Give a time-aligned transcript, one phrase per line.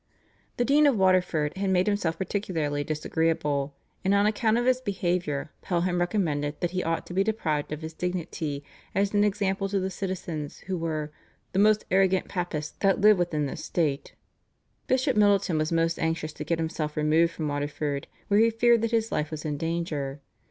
[0.57, 5.51] The Dean of Waterford had made himself particularly disagreeable, and on account of his behaviour
[5.61, 8.63] Pelham recommended that he ought to be deprived of his dignity
[8.95, 11.11] as an example to the citizens who were
[11.51, 14.15] "the most arrogant Papists that live within this state."
[14.87, 18.89] Bishop Middleton was most anxious to get himself removed from Waterford, where he feared that
[18.89, 20.19] his life was in danger.